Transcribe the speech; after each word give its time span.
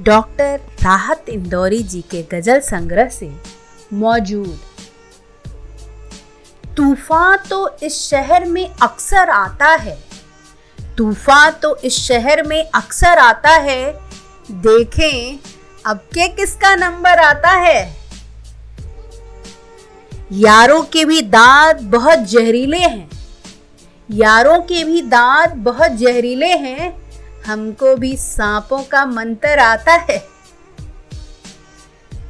Doctor 0.00 0.60
राहत 0.82 1.28
इंदौरी 1.28 1.82
जी 1.82 2.00
के 2.00 2.22
गज़ल 2.22 2.60
संग्रह 2.60 3.08
से 3.08 3.30
मौजूद। 3.92 4.60
तूफ़ान 6.76 7.36
तो 7.50 7.76
इस 7.82 8.00
शहर 8.10 8.44
में 8.44 8.70
अक्सर 8.82 9.30
आता 9.30 9.68
है। 9.68 9.98
तूफ़ान 10.98 11.50
तो 11.52 11.76
इस 11.76 11.98
शहर 11.98 12.42
में 12.42 12.70
अक्सर 12.74 13.18
आता 13.18 13.50
है। 13.50 13.92
देखें, 14.50 15.38
अब 15.86 15.96
के 15.96 16.28
किसका 16.28 16.74
नंबर 16.74 17.18
आता 17.18 17.50
है? 17.50 17.96
यारों 20.32 20.82
के 20.82 21.04
भी 21.04 21.22
दांत 21.22 21.80
बहुत 21.80 22.18
जहरीले 22.18 22.78
हैं। 22.78 23.10
यारों 24.10 24.60
के 24.60 24.84
भी 24.84 25.02
दांत 25.02 25.50
बहुत 25.50 25.90
जहरीले 25.90 26.52
हैं। 26.56 27.03
हमको 27.46 27.96
भी 27.96 28.16
सांपों 28.16 28.78
का 28.78 29.06
मंत्र 29.06 29.58
आता 29.58 29.94
है। 29.94 30.26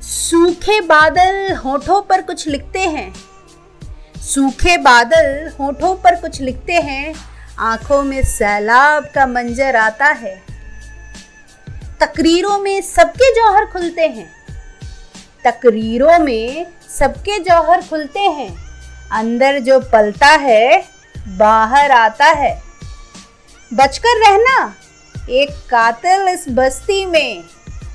सूखे 0.02 0.80
बादल 0.80 1.55
होठों 1.56 2.02
पर 2.02 2.22
कुछ 2.22 2.48
लिखते 2.48 2.80
हैं। 2.80 3.14
सूखे 4.19 4.77
बादल 4.77 5.52
होठों 5.60 5.96
पर 5.96 6.14
कुछ 6.14 6.41
लिखते 6.41 6.72
हैं। 6.72 7.14
आँखों 7.58 8.02
में 8.02 8.24
सैलाब 8.24 9.05
का 9.14 9.27
मंजर 9.27 9.77
आता 9.77 10.06
है। 10.06 10.42
तकरीरों 12.00 12.58
में 12.58 12.83
सबके 12.83 13.34
जौहर 13.34 13.66
खुलते 13.66 14.02
हैं। 14.02 14.30
तकरीरों 15.44 16.19
में 16.19 16.66
सबके 16.88 17.38
जौहर 17.38 17.83
खुलते 17.83 18.20
हैं। 18.20 18.56
अंदर 19.12 19.58
जो 19.58 19.80
पलता 19.80 20.27
है, 20.27 20.84
बाहर 21.28 21.91
आता 21.91 22.24
है। 22.24 22.62
बचकर 23.74 24.30
रहना 24.30 24.74
एक 25.30 25.51
कातिल 25.51 26.28
इस 26.28 26.45
बस्ती 26.48 27.05
में। 27.06 27.44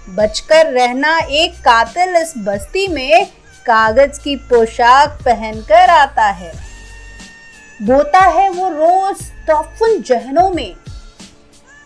बचकर 0.10 0.66
रहना 0.66 1.18
एक 1.18 1.54
कातिल 1.56 2.16
इस 2.16 2.34
बस्ती 2.38 2.88
में 2.88 3.26
कागज़ 3.66 4.20
की 4.20 4.36
पोशाक 4.36 5.10
पहनकर 5.26 5.90
आता 5.90 6.26
है। 6.26 6.52
बोता 7.82 8.20
है 8.20 8.50
वो 8.50 8.70
रोज 8.70 9.22
तफुन 9.50 10.02
जहनों 10.02 10.50
में। 10.50 10.76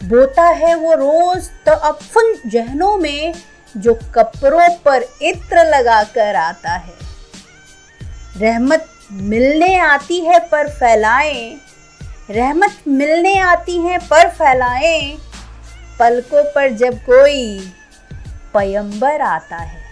बोता 0.04 0.44
है 0.44 0.76
वो 0.76 0.94
रोज 0.94 1.50
तो 1.68 1.76
तफुन 1.92 2.34
जहनों 2.46 2.98
में 2.98 3.34
जो 3.78 3.94
कपड़ों 3.94 4.70
पर 4.86 5.06
इत्र 5.22 5.66
लगाकर 5.66 6.36
आता 6.36 6.72
है। 6.72 6.96
रहमत 8.38 8.90
मिलने 9.12 9.78
आती 9.80 10.20
है 10.20 10.40
पर 10.40 10.70
फैलाएँ। 10.70 11.60
रहमत 12.30 12.78
मिलने 12.88 13.38
आती 13.40 13.78
है 13.78 13.98
पर 13.98 14.30
फैलाएँ। 14.30 15.18
पलकों 16.00 16.44
पर 16.44 16.70
जब 16.70 16.94
कोई 16.94 17.72
पयंबर 18.54 19.22
आता 19.22 19.58
है। 19.58 19.84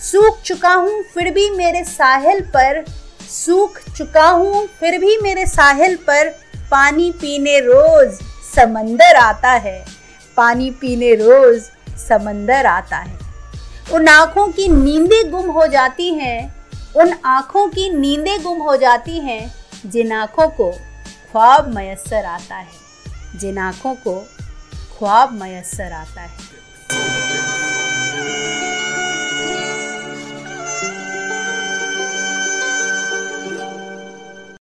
सूख 0.00 0.40
चुका 0.40 0.72
हूँ, 0.72 1.02
फिर 1.02 1.32
भी 1.32 1.50
मेरे 1.50 1.84
साहिल 1.84 2.40
पर। 2.40 2.84
सूख 3.30 3.78
चुका 3.96 4.28
हूँ, 4.28 4.66
फिर 4.66 4.98
भी 4.98 5.18
मेरे 5.22 5.46
साहिल 5.46 5.96
पर। 5.96 6.28
पानी 6.70 7.10
पीने 7.10 7.58
रोज 7.60 8.12
समंदर 8.54 9.16
आता 9.16 9.50
है। 9.50 9.84
पानी 10.36 10.70
पीने 10.70 11.14
रोज 11.14 11.62
समंदर 11.98 12.66
आता 12.66 12.96
है। 12.96 13.18
उन 13.92 14.08
आँखों 14.08 14.48
की 14.48 14.68
नींदें 14.68 15.30
गुम 15.30 15.50
हो 15.50 15.66
जाती 15.66 16.14
हैं। 16.14 16.66
उन 16.96 17.14
आँखों 17.24 17.68
की 17.68 17.90
नींदें 17.90 18.42
गुम 18.42 18.58
हो 18.58 18.76
जाती 18.76 19.18
हैं, 19.18 19.54
जिन 19.86 20.12
आँखों 20.12 20.48
को 20.48 20.70
ख्वाब 21.32 21.74
मैसर 21.74 22.24
आता 22.24 22.56
है। 22.56 22.88
जिन 23.36 23.58
आँखों 23.58 23.94
को 23.94 24.28
ख्वाब 24.98 25.32
मैसर 25.32 25.92
आता 25.92 26.20
है। 26.20 26.47